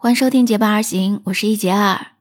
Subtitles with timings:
[0.00, 2.12] 欢迎收听《结伴而行》，我是一杰二。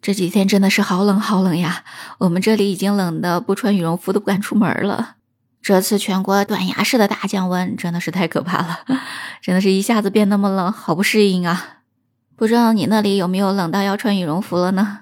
[0.00, 1.84] 这几天真的是好冷好冷呀，
[2.16, 5.16] 我们这里已经冷的不穿羽绒服都不敢出门了。
[5.60, 8.80] 这次全国断崖式的大降温真的是太可怕了，
[9.42, 11.80] 真的是一下子变那么冷，好不适应啊！
[12.36, 15.00] 不知道你那里有没有冷到要穿羽绒服了呢？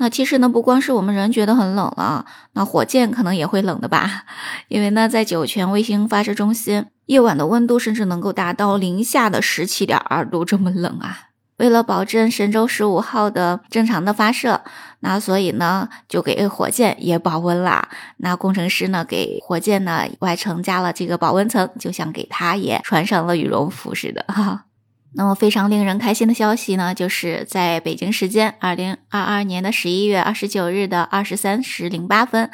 [0.00, 2.24] 那其实呢，不光是我们人觉得很冷了，
[2.54, 4.24] 那火箭可能也会冷的吧？
[4.68, 11.26] 因为呢，在酒泉卫星发射中心，夜晚的温度甚至能够达到零下的十七点二度，这么冷啊！
[11.58, 14.62] 为了保证神舟十五号的正常的发射，
[15.00, 17.86] 那所以呢，就给火箭也保温了。
[18.16, 24.64] 那工程师呢，给火箭呢外层加了这个保温层，就像给它也穿上了羽绒服似的哈。
[25.14, 32.48] 那么非常令人开心的消息呢，就是在北京时间二零二二年的十一月二十九日的二十三时零八分，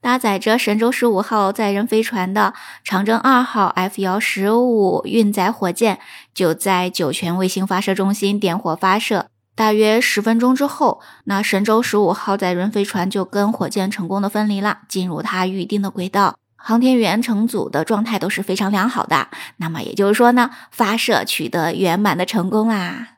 [0.00, 5.98] 搭载着神舟十五号载人飞船的长征二号 F 幺十五运载火箭
[6.32, 9.26] 就在酒泉卫星发射中心点火发射。
[9.54, 16.36] 大约十分钟之后，那神舟十五号载人飞船就跟火箭成功的分离了，进入它预定的轨道。
[16.60, 23.14] 航天员乘组的状态都是非常良好的，那么也就是说呢，发射取得圆满的成功啦。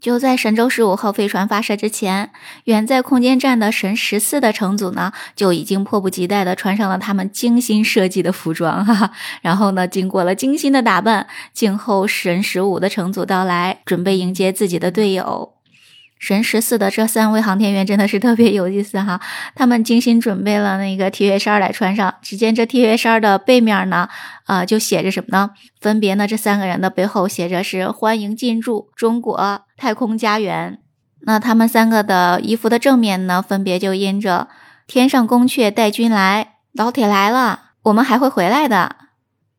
[0.00, 2.30] 就在神舟十五号飞船发射之前，
[2.64, 9.10] 远在空间站的神十四的乘组呢，就已经迫不及待地穿上了他们精心设计的服装，哈哈。
[9.42, 15.57] 然后呢，经过了精心的打扮，静候神十五的乘组到来，准备迎接自己的队友。
[16.18, 19.20] 神十四的这三位航天员真的是特别有意思哈，
[19.54, 22.14] 他们精心准备了那个 T 恤衫来穿上。
[22.20, 24.08] 只见这 T 恤衫的背面呢，
[24.44, 25.50] 啊，就写着什么呢？
[25.80, 30.80] 分别呢，这三个人的背后写着是“欢迎进入中国太空家园”。
[31.22, 34.48] 那他们三个的衣服的正面呢，分别就印着
[34.86, 38.96] “天上宫阙带君来，老铁来了，我们还会回来的”。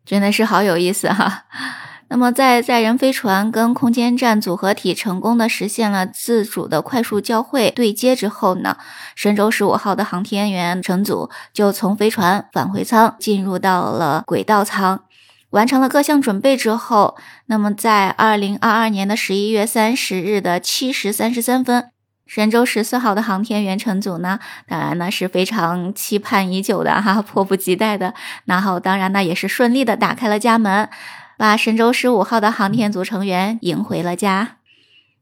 [0.06, 1.46] 真的是好有意思哈。
[2.12, 8.78] 那么，在载人飞船跟空间站组合体成功的实现了自主的快速交会对接之后呢，
[9.16, 15.04] 神舟十五号的航天员乘组就从飞船返回舱进入到了轨道舱，
[15.52, 21.92] 完成了各项准备之后，那么在二零二二年的十一月三十日的七时三十三分，
[22.26, 30.90] 神舟十四号的航天员乘组呢，当然呢是非常期盼已久的哈，迫不及待的，然后当然呢也是顺利的打开了家门。
[31.40, 34.58] 把神舟十五号的航天组成员迎回了家。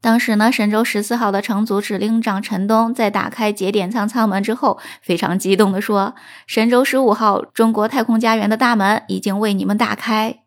[0.00, 6.16] 当时呢，神舟十四号的乘组指令长陈冬在打开节点舱舱门之后，非常激动地说
[6.48, 10.40] ：“神舟十五号，中国太空家园的大门已经为你们打开。”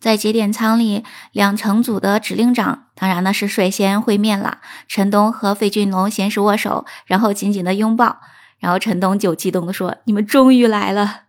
[0.00, 4.60] 在节点舱里，两乘组的指令长当然呢是率先会面了。
[4.86, 8.20] 陈冬和费俊龙先是握手，然后紧紧的拥抱，
[8.58, 11.24] 然后陈冬就激动地说：“你们终于来了。”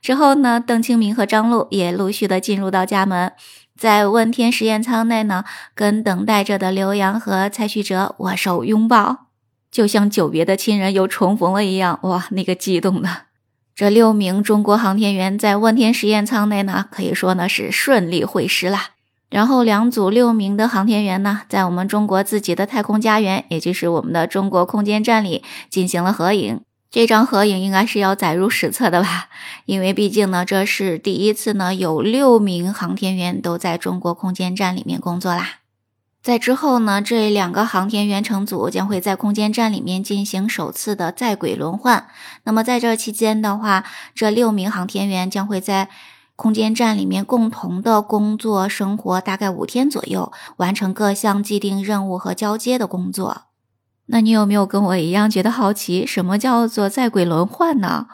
[0.00, 3.32] 之后呢，邓清明和张璐也陆续的进入到家门，
[3.76, 5.44] 在问天实验舱内呢，
[5.74, 9.26] 跟等待着的刘洋和蔡旭哲握手拥抱，
[9.70, 11.98] 就像久别的亲人又重逢了一样。
[12.02, 13.08] 哇，那个激动的！
[13.74, 18.90] 这六名中国航天员在问天实验舱内呢，可以说呢是顺利会师啦。
[19.30, 26.60] 然后两组六名的航天员呢，在我们中国自己的太空家园，也就是我们的中国空间站里进行了合影。
[26.90, 29.28] 这张合影应该是要载入史册的吧？
[29.64, 35.60] 因为毕竟呢，这是第一次呢，有六名航天员都在中国空间站里面工作啦。
[36.20, 42.08] 在之后呢，这两个航天员乘组将会在空间站里面进行首次的在轨轮换。
[42.42, 45.88] 那么在这期间的话，这六名航天员将会在
[46.34, 53.49] 空间站里面共同的工作生活大概五天左右，完成各项既定任务和交接的工作。
[54.12, 58.08] 那你有没有跟我一样觉得好奇，什么叫做在轨轮换呢？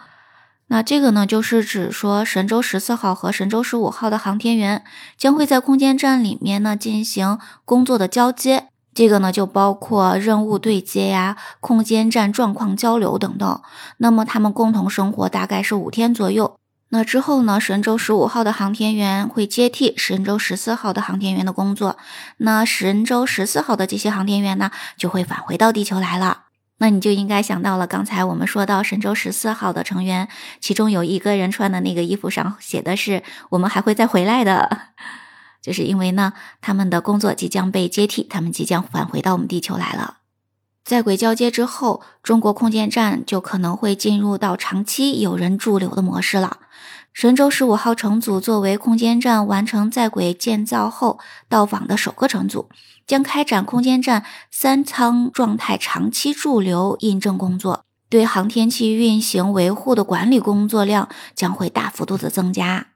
[0.67, 4.85] 那这个呢，就是指说神舟十四号和神舟十五号的航天员
[5.17, 13.63] 将会在空间站里面呢进行工作的交接，这个呢就包括任务对接呀、空间站状况交流等等。
[13.99, 16.59] 那么他们共同生活大概是五天左右。
[16.91, 17.61] 那之后呢？
[17.61, 21.99] 神舟十五号的航天员会接替神舟十四号的航天员的工作。
[22.39, 26.45] 那神舟十四号的这些航天员呢，就会返回到地球来了。
[26.79, 30.29] 那你就应该想到了，刚才我们说到神舟十四号的成员，
[30.61, 34.81] 其中有一个人穿的那个衣服上写的是“我们还会再回来的”，
[35.61, 40.19] 就是因为呢，他们的工作即将被接替，他们即将返回到我们地球来了。
[40.87, 46.59] 在轨交接之后，中国空间站就可能会进入到长期有人驻留的模式了。
[47.13, 51.19] 神舟十五号乘组作为空间站完成在轨建造后
[51.49, 52.69] 到访的首个乘组，
[53.05, 62.87] 将开展空间站三舱状态长期驻留印证工作，对航天器运行维护的管理工作量将会大幅度的增加。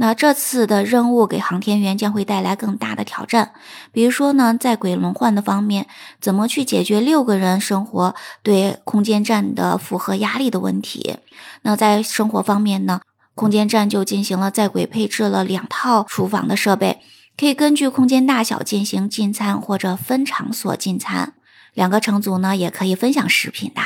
[0.00, 3.52] 那这次的任务给航天员将会带来更大的挑战，
[3.90, 5.88] 比如说呢，在轨轮换的方面，
[6.20, 8.14] 怎么去解决六个人生活
[8.44, 11.16] 对空间站的负荷压力的问题？
[11.62, 13.00] 那在生活方面呢，
[13.34, 17.00] 空间站就进行了在轨配置了两套厨房的设备，
[17.36, 21.34] 可以根据空间大小进行进餐或者分场所进餐，
[21.74, 23.82] 两个乘组呢也可以分享食品的。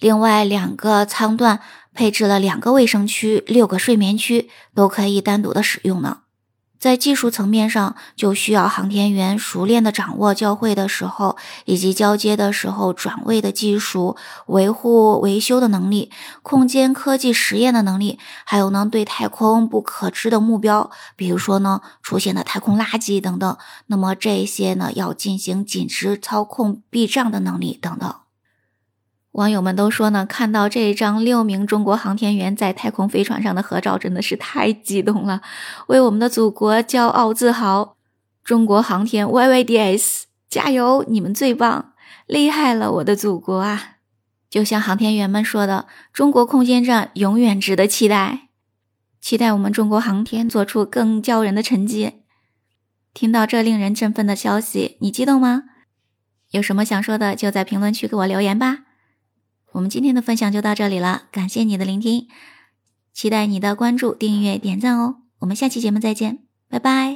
[0.00, 1.60] 另外两个舱段。
[1.94, 6.18] 配置了两个卫生区、六个睡眠区，都可以单独的使用呢。
[6.76, 14.18] 在技术层面上，就需要航天员熟练的掌握交会的时候以及交接的时候转位的技术、
[14.48, 16.10] 维护维修的能力、
[16.42, 23.56] 空间科技实验的能力，还有呢对太空不可知的目标，比如说呢出现的太空垃圾等等，
[23.86, 28.14] 那么这些呢要进行紧实操控避障的能力等等。
[29.34, 35.40] 网友们都说呢，看到这一张六名中国航天员在太空飞船上的合照，真的是太激动了，
[35.88, 37.96] 为我们的祖国骄傲自豪！
[38.44, 41.94] 中国航天 YYDS 加油，你们最棒，
[42.26, 43.96] 厉害了，我的祖国啊！
[44.48, 48.50] 就像航天员们说的，中国空间站永远值得期待，
[49.20, 52.20] 期待我们中国航天做出更骄人的成绩。
[53.12, 55.64] 听到这令人振奋的消息，你激动吗？
[56.52, 58.84] 有什么想说的，就在评论区给我留言吧。
[59.74, 62.28] 我们今天的分享就到这里了，感谢你的聆听，
[63.12, 65.16] 期待你的关注、订阅、点赞哦。
[65.40, 66.38] 我们下期节目再见，
[66.68, 67.13] 拜拜。